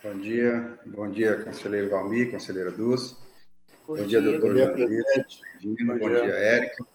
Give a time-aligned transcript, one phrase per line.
[0.00, 3.16] Bom dia, bom dia, conselheiro Valmir, conselheira Dulce.
[3.84, 6.86] Bom, bom dia, doutor Bom, bom dia, dia Érica.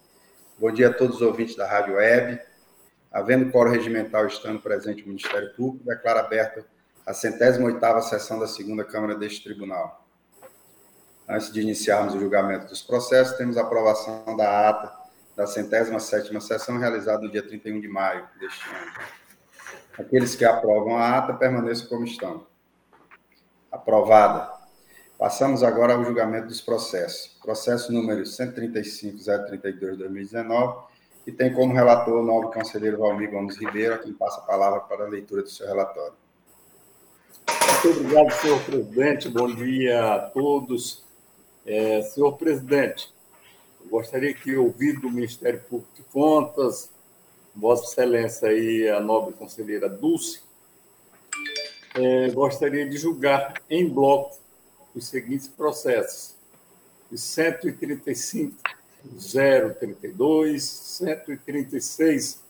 [0.57, 2.39] Bom dia a todos os ouvintes da Rádio Web.
[3.11, 6.65] Havendo coro regimental estando presente o Ministério Público, declara aberta
[7.05, 10.07] a centésima oitava sessão da segunda Câmara deste Tribunal.
[11.27, 14.93] Antes de iniciarmos o julgamento dos processos, temos a aprovação da ata
[15.35, 18.91] da centésima sétima sessão realizada no dia 31 de maio deste ano.
[19.99, 22.52] Aqueles que aprovam a ata permaneçam como estão.
[23.83, 24.51] Aprovada.
[25.19, 27.35] Passamos agora ao julgamento dos processos.
[27.43, 30.83] Processo número 135.032-2019,
[31.25, 34.79] que tem como relator o novo conselheiro Valmir Gomes Ribeiro, a quem passa a palavra
[34.79, 36.13] para a leitura do seu relatório.
[37.83, 39.27] Muito obrigado, senhor presidente.
[39.27, 41.03] Bom dia a todos.
[41.65, 43.13] É, senhor presidente,
[43.89, 46.89] gostaria que, ouvido do Ministério Público de Contas,
[47.53, 50.41] Vossa Excelência e a nobre conselheira Dulce,
[51.95, 54.37] é, gostaria de julgar em bloco
[54.95, 56.35] os seguintes processos:
[57.11, 58.55] de 135
[59.79, 62.41] 032, 136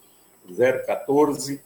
[0.85, 1.61] 014,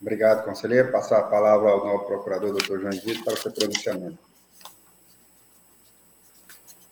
[0.00, 0.92] Obrigado, conselheiro.
[0.92, 4.18] Passar a palavra ao novo procurador, doutor João Vitor, para o seu pronunciamento.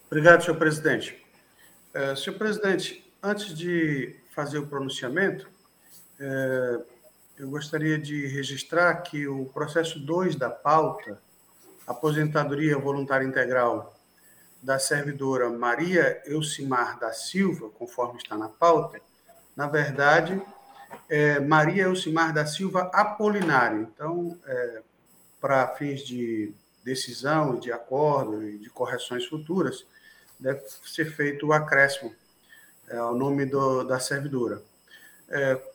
[0.07, 1.25] Obrigado, senhor presidente.
[1.95, 5.49] Uh, senhor presidente, antes de fazer o pronunciamento,
[6.21, 6.85] uh,
[7.39, 11.21] eu gostaria de registrar que o processo 2 da pauta,
[11.87, 13.95] aposentadoria voluntária integral
[14.63, 19.01] da servidora Maria Elcimar da Silva, conforme está na pauta,
[19.57, 20.41] na verdade,
[21.09, 23.91] é, Maria Elcimar da Silva Apolinário.
[23.93, 24.83] Então, é,
[25.41, 29.85] para fins de decisão, de acordo e de correções futuras,
[30.39, 32.15] deve ser feito o acréscimo
[32.89, 34.63] é, ao nome do, da servidora.
[35.29, 35.74] É,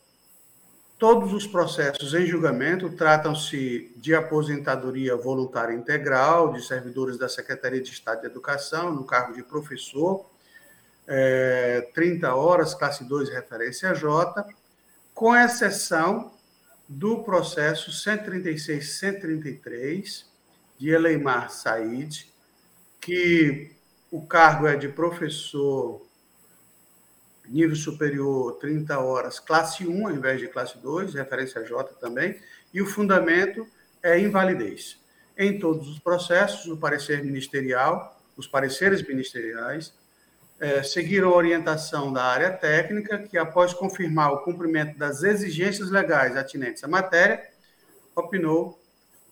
[0.99, 7.89] todos os processos em julgamento tratam-se de aposentadoria voluntária integral de servidores da Secretaria de
[7.89, 10.29] Estado de Educação, no cargo de professor,
[11.07, 14.45] é, 30 horas, classe 2, referência J,
[15.13, 16.33] com exceção
[16.87, 20.25] do processo 136-133
[20.77, 22.29] de Eleimar Said,
[22.99, 23.71] que
[24.11, 26.05] o cargo é de professor
[27.49, 32.39] nível superior 30 horas, classe 1 ao invés de classe 2, referência J também,
[32.73, 33.67] e o fundamento
[34.01, 34.97] é invalidez.
[35.37, 39.93] Em todos os processos, o parecer ministerial, os pareceres ministeriais,
[40.59, 46.35] é, seguiram a orientação da área técnica, que, após confirmar o cumprimento das exigências legais
[46.35, 47.41] atinentes à matéria,
[48.15, 48.79] opinou,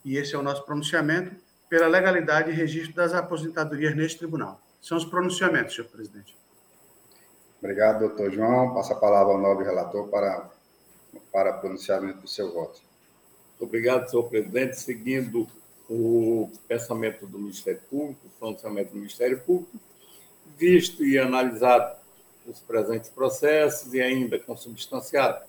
[0.06, 1.36] e esse é o nosso pronunciamento,
[1.70, 4.62] pela legalidade e registro das aposentadorias neste tribunal.
[4.82, 6.36] São os pronunciamentos, senhor presidente.
[7.60, 8.74] Obrigado, doutor João.
[8.74, 10.50] Passa a palavra ao nobre relator para,
[11.32, 12.82] para pronunciamento do seu voto.
[13.60, 14.80] Obrigado, senhor presidente.
[14.80, 15.48] Seguindo
[15.90, 19.80] o pensamento do Ministério Público, o pronunciamento do Ministério Público,
[20.58, 21.98] visto e analisado
[22.46, 25.46] os presentes processos e ainda consubstanciado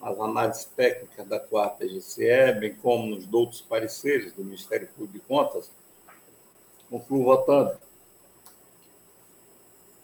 [0.00, 5.20] as análises técnicas da quarta GCE, bem como nos outros pareceres do Ministério Público de
[5.20, 5.70] Contas,
[6.88, 7.76] concluo votando.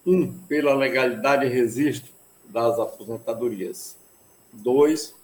[0.07, 2.13] Um, pela legalidade e registro
[2.45, 3.97] das aposentadorias.
[4.53, 5.15] Dois,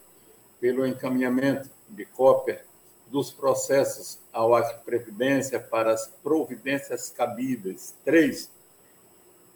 [0.59, 2.65] pelo encaminhamento de cópia
[3.11, 7.95] dos processos ao ato previdência para as providências cabíveis.
[8.05, 8.51] Três,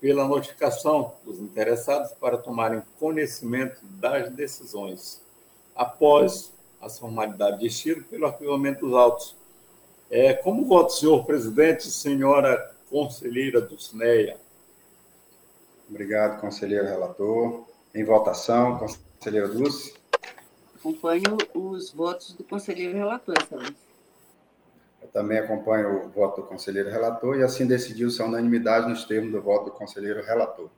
[0.00, 5.22] pela notificação dos interessados para tomarem conhecimento das decisões,
[5.74, 9.36] após as formalidades de estilo pelo arquivamento dos autos.
[10.10, 14.36] É, como vota, senhor presidente, senhora conselheira do SNEA?
[15.88, 17.64] Obrigado, conselheiro relator.
[17.94, 19.94] Em votação, conselheira Dulce.
[20.76, 23.84] Acompanho os votos do conselheiro relator, excelência.
[25.00, 29.32] Eu também acompanho o voto do conselheiro relator e assim decidiu-se a unanimidade nos termos
[29.32, 30.68] do voto do conselheiro relator.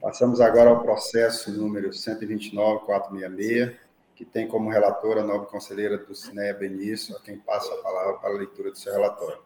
[0.00, 3.74] Passamos agora ao processo número 129.466,
[4.14, 8.14] que tem como relatora a nova conselheira do Cineia Benício, a quem passo a palavra
[8.14, 9.38] para a leitura do seu relatório.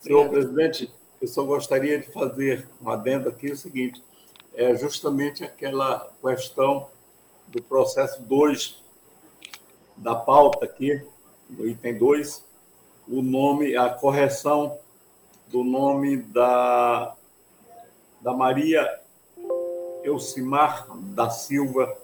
[0.00, 4.02] Senhor presidente, eu só gostaria de fazer um adendo aqui, o seguinte,
[4.54, 6.88] é justamente aquela questão
[7.46, 8.82] do processo 2
[9.96, 11.00] da pauta aqui,
[11.48, 12.44] no item 2,
[13.06, 14.76] o nome, a correção
[15.46, 17.14] do nome da,
[18.20, 19.00] da Maria
[20.02, 21.96] Elcimar da Silva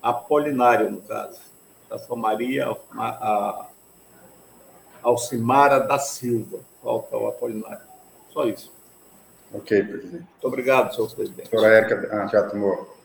[0.00, 1.38] Apolinária, no caso.
[1.86, 3.66] Da sua Maria a, a,
[5.02, 6.60] Alcimara da Silva.
[6.82, 7.93] Falta o Apolinário.
[8.34, 8.72] Só isso.
[9.52, 10.24] Ok, presidente.
[10.24, 11.48] Muito obrigado, senhor presidente.
[11.48, 12.98] Doutora Érica ah, já tomou,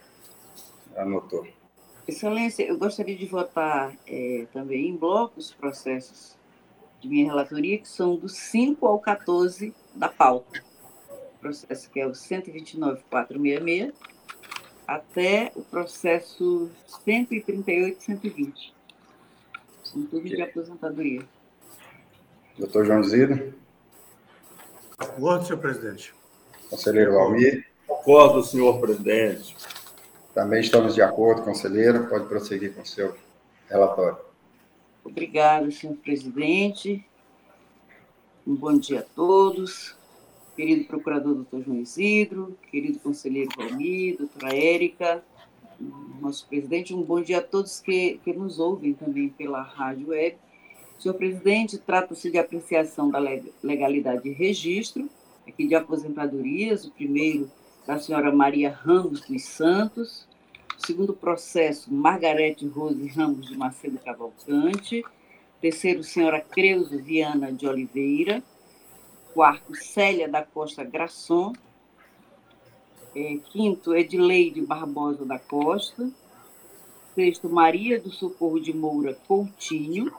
[0.97, 1.47] anotou.
[2.07, 6.35] Excelência, eu gostaria de votar é, também em bloco os processos
[6.99, 10.63] de minha relatoria, que são do 5 ao 14 da pauta.
[11.35, 13.93] O processo que é o 129.466
[14.87, 16.71] até o processo
[17.05, 18.73] 138.120.
[19.83, 21.21] São tudo de aposentadoria.
[22.57, 23.53] Doutor João Zido.
[24.99, 26.13] Acordo, senhor presidente.
[26.69, 27.65] Conselheiro Valmir.
[27.89, 29.55] Acordo, senhor presidente.
[30.33, 32.07] Também estamos de acordo, conselheiro.
[32.07, 33.15] Pode prosseguir com o seu
[33.69, 34.17] relatório.
[35.03, 37.05] Obrigado, senhor presidente.
[38.45, 39.95] Um bom dia a todos.
[40.55, 45.23] Querido procurador doutor João Isidro, querido conselheiro Valmir, doutora Érica,
[46.19, 50.37] nosso presidente, um bom dia a todos que, que nos ouvem também pela rádio web.
[50.99, 53.19] Senhor presidente, trata-se de apreciação da
[53.63, 55.09] legalidade de registro,
[55.47, 57.49] aqui de aposentadorias, o primeiro
[57.87, 60.27] da senhora Maria Ramos dos Santos,
[60.79, 65.03] Segundo processo, Margarete Rose Ramos de Macedo Cavalcante.
[65.59, 68.41] Terceiro, senhora Creuza Viana de Oliveira.
[69.33, 71.53] Quarto, Célia da Costa Grasson.
[73.13, 76.09] É, quinto, Edileide Barbosa da Costa.
[77.13, 80.11] Sexto, Maria do Socorro de Moura Coutinho.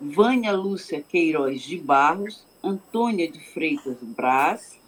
[0.00, 2.46] Vânia Lúcia Queiroz de Barros.
[2.62, 4.80] Antônia de Freitas Braz.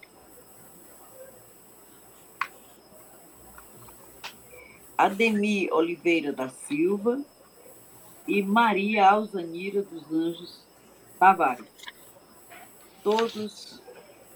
[4.97, 7.21] Ademir Oliveira da Silva
[8.29, 10.63] e Maria Alzanira dos Anjos
[11.19, 11.67] Tavares.
[13.03, 13.81] Todos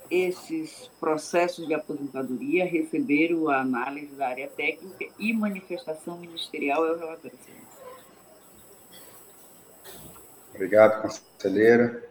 [0.09, 6.97] esses processos de aposentadoria receberam a análise da área técnica e manifestação ministerial é o
[6.97, 7.37] relatório.
[10.55, 12.03] Obrigado, conselheira.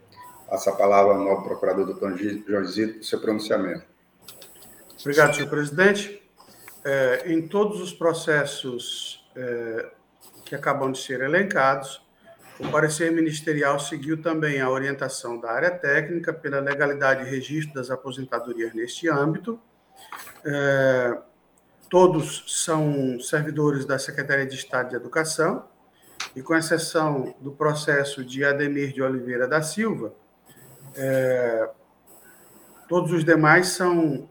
[0.48, 1.98] Passa a palavra ao novo procurador,
[2.46, 3.84] João Zito, para o seu pronunciamento.
[5.00, 6.24] Obrigado, senhor presidente
[6.84, 9.90] é, em todos os processos é,
[10.44, 12.04] que acabam de ser elencados,
[12.60, 17.90] o parecer ministerial seguiu também a orientação da área técnica pela legalidade e registro das
[17.90, 19.58] aposentadorias neste âmbito.
[20.44, 21.18] É,
[21.88, 25.66] todos são servidores da Secretaria de Estado de Educação,
[26.34, 30.14] e com exceção do processo de Ademir de Oliveira da Silva,
[30.96, 31.68] é,
[32.88, 34.28] todos os demais são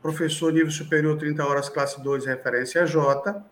[0.00, 3.44] professor nível superior 30 horas, classe 2, referência J,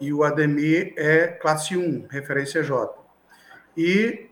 [0.00, 2.98] e o Ademir é classe 1, referência J.
[3.76, 4.30] E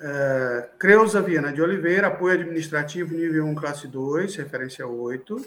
[0.00, 5.44] é, Creuza Viana de Oliveira, apoio administrativo nível 1, classe 2, referência 8,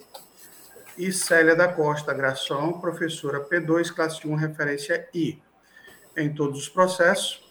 [0.97, 5.41] e Célia da Costa Gração, professora P2, classe 1, referência I.
[6.15, 7.43] Em todos os processos,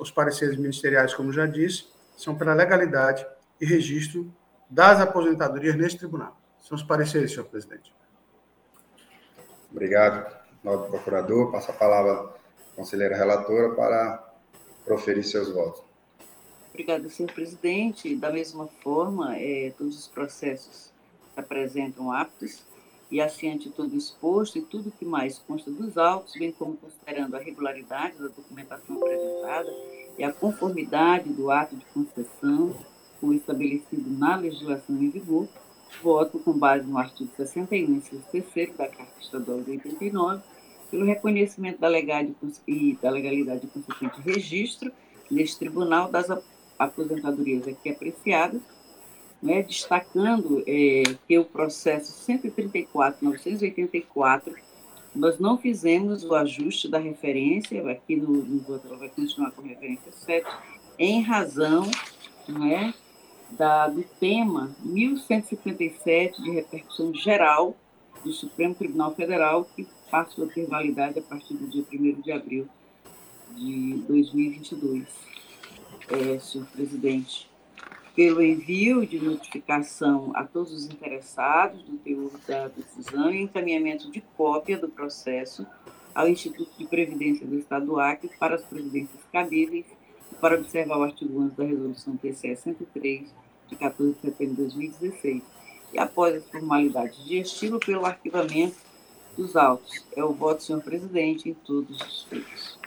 [0.00, 1.86] os pareceres ministeriais, como já disse,
[2.16, 3.26] são pela legalidade
[3.60, 4.30] e registro
[4.68, 6.38] das aposentadorias neste tribunal.
[6.60, 7.92] São os pareceres, senhor presidente.
[9.70, 11.50] Obrigado, novo procurador.
[11.50, 14.32] Passa a palavra à conselheira relatora para
[14.84, 15.82] proferir seus votos.
[16.70, 18.14] Obrigada, senhor presidente.
[18.16, 20.92] Da mesma forma, é, todos os processos
[21.34, 22.62] se apresentam aptos
[23.10, 27.40] e, assim, tudo exposto e tudo que mais consta dos autos, bem como considerando a
[27.40, 29.74] regularidade da documentação apresentada
[30.16, 32.74] e a conformidade do ato de concessão
[33.20, 35.48] com o estabelecido na legislação em vigor,
[36.02, 40.42] voto com base no artigo 61, inciso 3 da Carta Estadual de 89,
[40.90, 42.36] pelo reconhecimento da legalidade
[42.66, 44.92] e da legalidade do consequente registro
[45.30, 46.26] neste tribunal das
[46.78, 48.60] aposentadorias aqui apreciadas,
[49.42, 54.54] né, destacando é, que o processo 134.984
[55.14, 58.60] nós não fizemos o ajuste da referência, aqui no, no
[58.96, 60.46] vai continuar com referência 7,
[60.98, 61.90] em razão
[62.46, 62.94] né,
[63.50, 67.76] da, do tema 1157 de repercussão geral
[68.22, 72.32] do Supremo Tribunal Federal, que passou a ter validade a partir do dia 1 de
[72.32, 72.68] abril
[73.56, 75.08] de 2022.
[76.08, 77.49] É, senhor presidente,
[78.14, 84.20] pelo envio de notificação a todos os interessados do teor da decisão e encaminhamento de
[84.36, 85.66] cópia do processo
[86.14, 89.86] ao Instituto de Previdência do Estado do Acre para as previdências cabíveis
[90.40, 93.28] para observar o artigo 11 da Resolução TCE 103,
[93.68, 95.42] de 14 de setembro de 2016.
[95.92, 98.76] E após as formalidades de estilo, pelo arquivamento
[99.36, 100.04] dos autos.
[100.16, 102.78] É o voto, senhor presidente, em todos os feitos.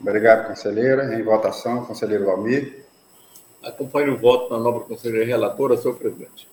[0.00, 1.14] Obrigado, conselheira.
[1.14, 2.79] Em votação, conselheiro Valmir.
[3.62, 6.48] Acompanho o voto da nova conselheira relatora, senhor presidente.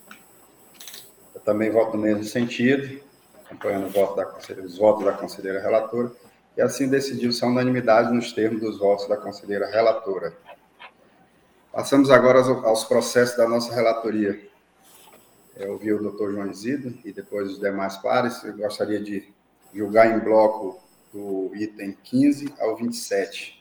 [1.34, 3.02] Eu também voto no mesmo sentido,
[3.46, 4.28] acompanhando voto da,
[4.62, 6.12] os votos da conselheira relatora,
[6.58, 10.36] e assim decidiu-se a unanimidade nos termos dos votos da conselheira relatora.
[11.72, 14.46] Passamos agora aos, aos processos da nossa relatoria.
[15.56, 18.44] Eu ouvi o doutor João Isidro e depois os demais pares.
[18.44, 19.32] Eu gostaria de
[19.74, 20.84] julgar em bloco
[21.14, 23.57] do item 15 ao 27.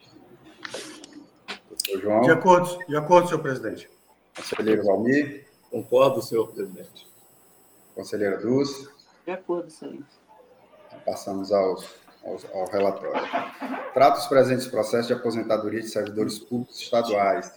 [1.95, 2.21] João.
[2.23, 3.91] De acordo, de acordo, senhor presidente.
[4.37, 5.47] Conselheiro Valmir.
[5.71, 7.07] Concordo, senhor presidente.
[7.95, 8.89] Conselheira Dulce.
[9.25, 10.21] De acordo, excelência.
[11.05, 11.87] Passamos aos,
[12.25, 13.21] aos, ao relatório.
[13.95, 17.53] Trata os presentes processos de aposentadoria de servidores públicos estaduais.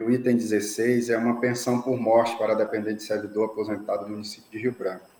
[0.00, 4.50] O item 16 é uma pensão por morte para dependente de servidor aposentado do município
[4.50, 5.13] de Rio Branco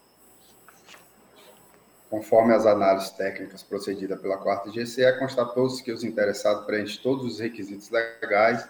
[2.14, 7.40] Conforme as análises técnicas procedidas pela quarta GCE, constatou-se que os interessados preenchem todos os
[7.40, 8.68] requisitos legais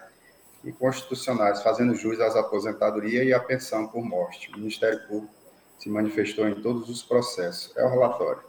[0.63, 4.49] e constitucionais, fazendo jus às aposentadoria e à pensão por morte.
[4.49, 5.31] O Ministério Público
[5.77, 7.71] se manifestou em todos os processos.
[7.77, 8.41] É o relatório.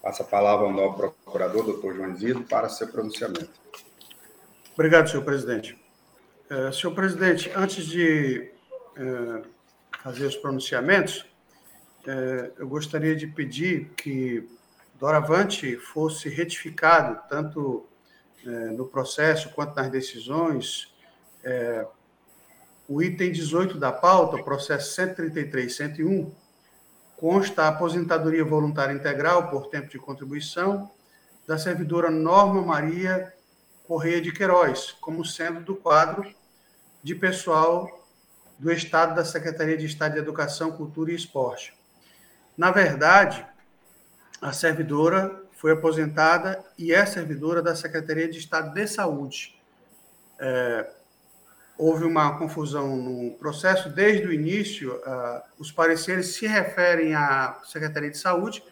[0.00, 3.50] Passa a palavra ao novo procurador, doutor João Isidro, para seu pronunciamento.
[4.74, 5.76] Obrigado, senhor presidente.
[6.48, 8.52] Uh, senhor presidente, antes de
[8.96, 9.44] uh,
[10.04, 11.33] fazer os pronunciamentos,
[12.06, 14.48] é, eu gostaria de pedir que
[14.98, 17.86] doravante fosse retificado, tanto
[18.44, 20.94] é, no processo quanto nas decisões,
[21.42, 21.86] é,
[22.88, 26.30] o item 18 da pauta, processo 133-101,
[27.16, 30.90] consta a aposentadoria voluntária integral por tempo de contribuição
[31.46, 33.32] da servidora Norma Maria
[33.86, 36.26] Correia de Queiroz, como sendo do quadro
[37.02, 38.06] de pessoal
[38.58, 41.74] do Estado da Secretaria de Estado de Educação, Cultura e Esporte.
[42.56, 43.44] Na verdade,
[44.40, 49.58] a servidora foi aposentada e é servidora da Secretaria de Estado de Saúde.
[50.38, 50.90] É,
[51.76, 53.88] houve uma confusão no processo.
[53.88, 58.62] Desde o início, uh, os pareceres se referem à Secretaria de Saúde,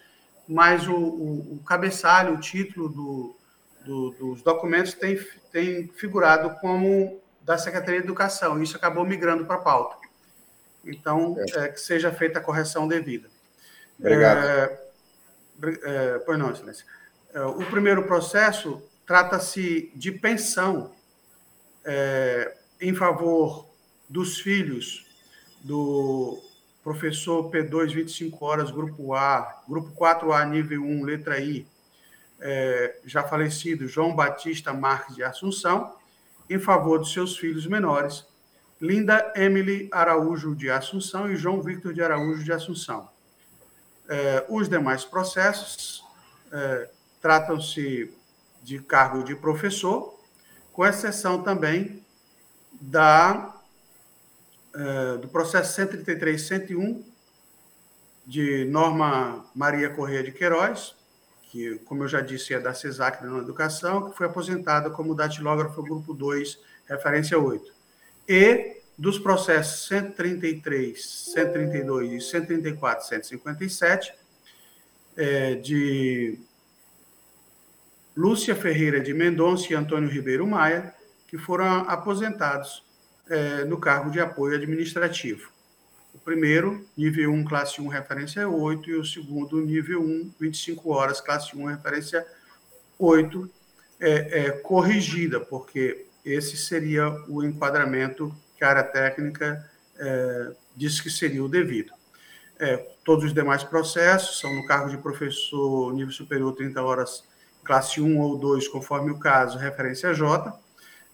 [0.47, 3.37] mas o, o, o cabeçalho, o título do,
[3.85, 5.19] do, dos documentos tem,
[5.51, 8.63] tem figurado como da Secretaria de Educação.
[8.63, 9.97] Isso acabou migrando para a pauta.
[10.85, 11.65] Então, é.
[11.65, 13.32] É, que seja feita a correção devida.
[13.99, 14.39] Obrigado.
[14.39, 14.79] É,
[15.83, 16.85] é, pois não, excelência.
[17.33, 20.93] É, o primeiro processo trata-se de pensão
[21.85, 23.67] é, em favor
[24.09, 25.07] dos filhos
[25.63, 26.43] do
[26.83, 31.67] professor P2, 25 horas, grupo A, grupo 4A, nível 1, letra I,
[32.41, 35.95] é, já falecido João Batista Marques de Assunção,
[36.51, 38.27] em favor dos seus filhos menores,
[38.81, 43.09] Linda Emily Araújo de Assunção e João Victor de Araújo de Assunção.
[44.13, 46.05] É, os demais processos
[46.53, 48.15] é, tratam-se
[48.63, 50.21] de cargo de professor,
[50.71, 52.05] com exceção também
[52.79, 53.57] da,
[54.75, 57.03] é, do processo 133-101
[58.27, 60.95] de Norma Maria Correia de Queiroz,
[61.45, 65.83] que, como eu já disse, é da CESAC da Educação, que foi aposentada como datilógrafo
[65.83, 67.73] grupo 2, referência 8.
[68.29, 71.05] E dos processos 133,
[71.35, 74.15] 132 e 134, 157,
[75.17, 76.39] é, de
[78.17, 80.95] Lúcia Ferreira de Mendonça e Antônio Ribeiro Maia,
[81.27, 82.85] que foram aposentados
[83.29, 85.51] é, no cargo de apoio administrativo.
[86.15, 91.21] O primeiro, nível 1, classe 1, referência 8, e o segundo, nível 1, 25 horas,
[91.21, 92.25] classe 1, referência
[92.97, 93.51] 8,
[93.99, 98.33] é, é corrigida, porque esse seria o enquadramento
[98.63, 101.93] que a área técnica é, disse que seria o devido.
[102.61, 107.25] É, todos os demais processos, são no cargo de professor nível superior 30 horas,
[107.65, 110.57] classe 1 ou 2, conforme o caso, referência J,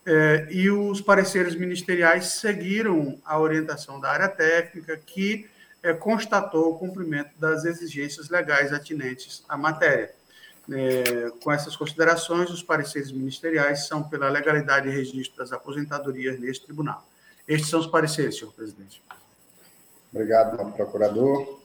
[0.04, 5.48] é, e os pareceres ministeriais seguiram a orientação da área técnica, que
[5.82, 10.10] é, constatou o cumprimento das exigências legais atinentes à matéria.
[10.70, 16.66] É, com essas considerações, os pareceres ministeriais são pela legalidade e registro das aposentadorias neste
[16.66, 17.07] tribunal.
[17.48, 19.02] Estes são os pareceres, senhor presidente.
[20.12, 21.58] Obrigado, novo procurador.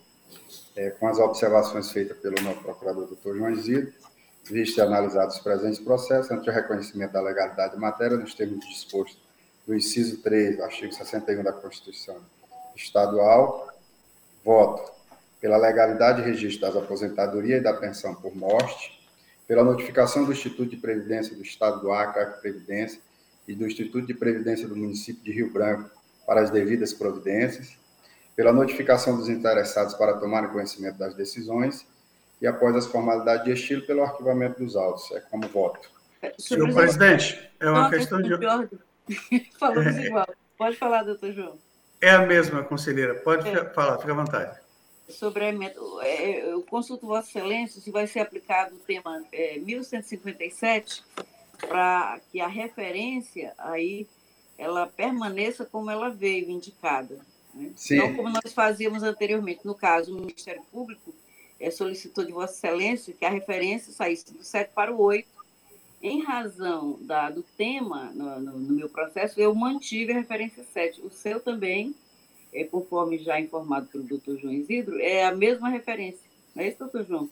[0.75, 3.93] É, com as observações feitas pelo novo procurador, doutor João Isidro,
[4.45, 8.65] visto e analisados os presentes processos, ante o reconhecimento da legalidade da matéria, nos termos
[8.67, 9.21] dispostos
[9.67, 12.17] do inciso 3 do artigo 61 da Constituição
[12.75, 13.71] Estadual,
[14.43, 14.91] voto
[15.39, 18.99] pela legalidade e registro das aposentadorias e da pensão por morte,
[19.45, 22.99] pela notificação do Instituto de Previdência do Estado do Acre, Previdência,
[23.47, 25.89] e do Instituto de Previdência do município de Rio Branco
[26.25, 27.77] para as devidas providências,
[28.35, 31.85] pela notificação dos interessados para tomarem conhecimento das decisões
[32.41, 35.11] e, após as formalidades de estilo, pelo arquivamento dos autos.
[35.11, 35.89] É como voto.
[36.37, 38.29] Senhor presidente, é uma questão de.
[39.59, 40.05] Falamos é...
[40.05, 40.27] igual.
[40.57, 41.57] Pode falar, doutor João.
[41.99, 43.15] É a mesma, conselheira.
[43.15, 43.65] Pode é.
[43.69, 44.59] falar, fique à vontade.
[45.09, 45.53] Sobre a
[46.05, 51.03] é, eu consulto Vossa Excelência se vai ser aplicado o tema é, 1157
[51.67, 54.07] para que a referência aí
[54.57, 57.19] ela permaneça como ela veio indicada.
[57.53, 57.71] Né?
[57.91, 59.65] Não como nós fazíamos anteriormente.
[59.65, 61.13] No caso, o Ministério Público
[61.59, 65.27] é, solicitou de Vossa Excelência que a referência saísse do 7 para o 8.
[66.01, 71.01] Em razão da, do tema no, no, no meu processo, eu mantive a referência 7.
[71.01, 71.95] O seu também,
[72.51, 76.29] é, conforme já informado pelo doutor João Isidro, é a mesma referência.
[76.53, 77.29] Não é isso, doutor João?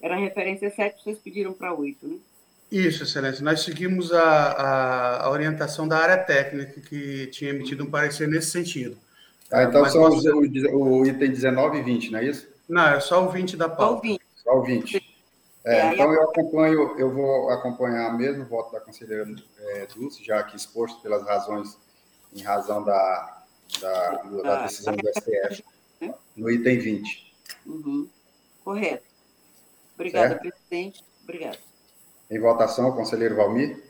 [0.00, 2.18] Era a referência 7, vocês pediram para 8, né?
[2.70, 3.44] Isso, excelência.
[3.44, 8.50] Nós seguimos a, a, a, orientação da área técnica, que tinha emitido um parecer nesse
[8.50, 8.98] sentido.
[9.50, 12.48] Ah, então Mas são os, o, o, item 19 e 20, não é isso?
[12.68, 13.86] Não, é só o 20 da pauta.
[13.86, 14.22] Só o 20.
[14.42, 15.16] Só o 20.
[15.64, 19.26] É, então eu acompanho, eu vou acompanhar mesmo o voto da conselheira
[19.58, 21.76] é, Dulce, já aqui exposto pelas razões,
[22.32, 23.42] em razão da,
[23.80, 25.64] da, da decisão do STF,
[26.36, 27.34] no item 20.
[27.66, 28.08] Uhum.
[28.62, 29.04] Correto.
[29.94, 30.40] Obrigada, certo?
[30.40, 31.04] presidente.
[31.24, 31.58] Obrigada.
[32.30, 33.82] Em votação, conselheiro Valmir.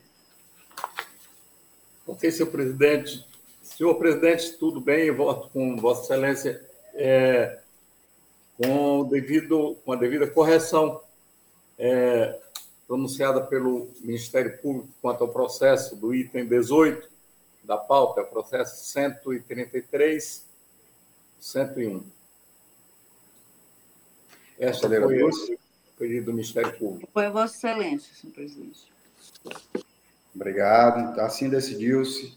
[2.07, 3.27] Ok, senhor presidente.
[3.63, 6.65] Senhor presidente, tudo bem, eu voto com Vossa Excelência.
[6.95, 7.59] É,
[8.57, 11.01] com, devido, com a devida correção
[11.79, 12.39] é,
[12.87, 17.09] pronunciada pelo Ministério Público quanto ao processo do item 18
[17.65, 20.47] da pauta, é o processo 133,
[21.41, 22.03] 101.
[24.59, 25.31] Esta foi o
[25.99, 27.09] pedido do Ministério Público.
[27.13, 28.93] Foi a Vossa Excelência, senhor presidente.
[30.35, 31.19] Obrigado.
[31.21, 32.37] Assim decidiu-se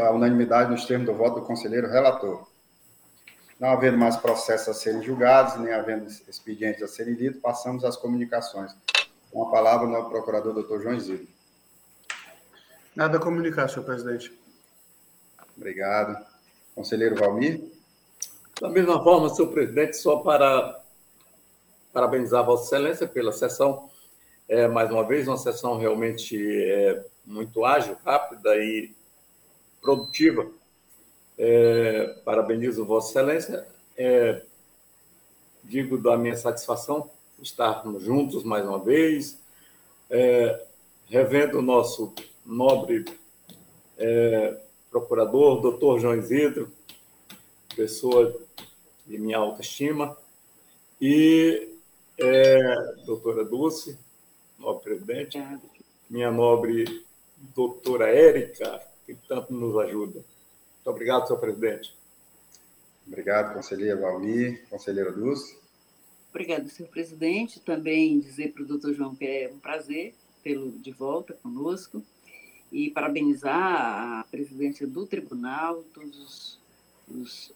[0.00, 2.46] a unanimidade nos termos do voto do conselheiro relator.
[3.58, 7.96] Não havendo mais processos a serem julgados, nem havendo expedientes a serem lidos, passamos às
[7.96, 8.74] comunicações.
[9.30, 11.26] Com a palavra, o procurador, doutor João Isidro.
[12.94, 14.32] Nada a comunicar, senhor presidente.
[15.56, 16.24] Obrigado.
[16.74, 17.64] Conselheiro Valmir.
[18.60, 20.83] Da mesma forma, senhor presidente, só para
[21.94, 23.88] parabenizar Vossa Excelência pela sessão.
[24.48, 28.92] É, mais uma vez, uma sessão realmente é, muito ágil, rápida e
[29.80, 30.46] produtiva
[31.38, 33.66] é, parabenizo Vossa Excelência.
[33.96, 34.42] É,
[35.62, 37.08] digo da minha satisfação
[37.40, 39.38] estarmos juntos mais uma vez,
[40.10, 40.66] é,
[41.08, 42.12] revendo o nosso
[42.44, 43.04] nobre
[43.96, 44.56] é,
[44.90, 46.70] procurador, doutor João Isidro,
[47.74, 48.34] pessoa
[49.06, 50.16] de minha autoestima,
[51.00, 51.73] e
[52.18, 53.98] é, doutora Dulce,
[54.58, 55.42] nobre presidente,
[56.08, 57.04] minha nobre
[57.54, 60.24] doutora Érica, que tanto nos ajuda.
[60.74, 61.94] Muito obrigado, senhor presidente.
[63.06, 65.58] Obrigado, conselheira Valmir, conselheira Dulce.
[66.30, 67.60] Obrigado, senhor presidente.
[67.60, 72.02] Também dizer para o doutor João que é um prazer tê-lo de volta conosco
[72.72, 76.58] e parabenizar a presidência do tribunal, todos os,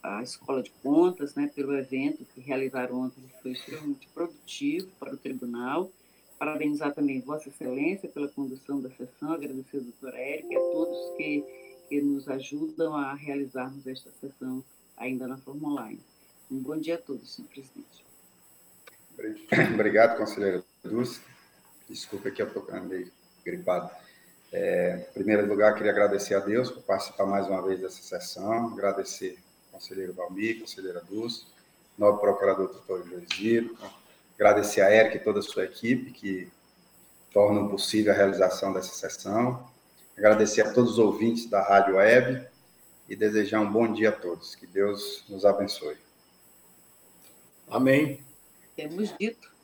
[0.02, 5.14] a Escola de Contas, né, pelo evento que realizaram ontem, que foi extremamente produtivo para
[5.14, 5.90] o tribunal.
[6.38, 11.16] Parabenizar também Vossa Excelência pela condução da sessão, agradecer a doutora Érica e a todos
[11.16, 11.44] que
[11.88, 14.62] que nos ajudam a realizarmos esta sessão
[14.96, 16.00] ainda na forma online.
[16.50, 18.04] Um bom dia a todos, senhor presidente.
[19.74, 21.20] Obrigado, conselheira Dulce.
[21.88, 23.11] Desculpa que eu estou meio
[23.44, 23.90] gripado.
[24.52, 28.72] É, em primeiro lugar, queria agradecer a Deus por participar mais uma vez dessa sessão,
[28.72, 31.46] agradecer ao conselheiro Valmir, conselheira Dulce,
[31.98, 33.76] novo procurador doutor Josiro,
[34.34, 36.50] agradecer a Eric e toda a sua equipe que
[37.32, 39.68] tornam possível a realização dessa sessão,
[40.16, 42.46] agradecer a todos os ouvintes da Rádio Web
[43.08, 44.54] e desejar um bom dia a todos.
[44.54, 45.96] Que Deus nos abençoe.
[47.68, 48.22] Amém.
[48.74, 49.57] Temos dito.